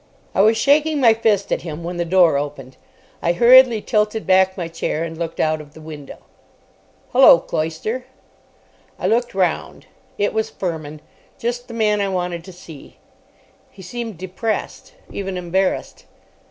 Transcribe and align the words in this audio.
I 0.33 0.41
was 0.41 0.57
shaking 0.57 0.99
my 0.99 1.13
fist 1.13 1.51
at 1.53 1.61
him 1.61 1.83
when 1.83 1.97
the 1.97 2.05
door 2.05 2.35
opened. 2.35 2.75
I 3.21 3.33
hurriedly 3.33 3.83
tilted 3.83 4.25
back 4.25 4.57
my 4.57 4.67
chair, 4.67 5.03
and 5.03 5.15
looked 5.15 5.39
out 5.39 5.61
of 5.61 5.75
the 5.75 5.79
window. 5.79 6.17
"Hullo, 7.13 7.37
Cloyster." 7.37 8.05
I 8.97 9.05
looked 9.05 9.35
round. 9.35 9.85
It 10.17 10.33
was 10.33 10.49
Fermin. 10.49 11.01
Just 11.37 11.67
the 11.67 11.75
man 11.75 12.01
I 12.01 12.09
wanted 12.09 12.43
to 12.45 12.51
see. 12.51 12.97
He 13.69 13.83
seemed 13.83 14.17
depressed. 14.17 14.93
Even 15.11 15.37
embarrassed. 15.37 16.07